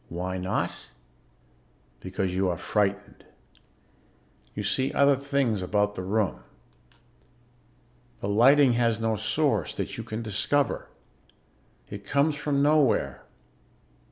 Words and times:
Why 0.09 0.39
not? 0.39 0.73
Because 1.99 2.33
you 2.33 2.49
are 2.49 2.57
frightened. 2.57 3.23
You 4.55 4.63
see 4.63 4.91
other 4.93 5.15
things 5.15 5.61
about 5.61 5.93
the 5.93 6.01
room. 6.01 6.37
The 8.19 8.27
lighting 8.27 8.73
has 8.73 8.99
no 8.99 9.15
source 9.15 9.75
that 9.75 9.99
you 9.99 10.03
can 10.03 10.23
discover. 10.23 10.89
It 11.87 12.03
comes 12.03 12.33
from 12.35 12.63
nowhere. 12.63 13.25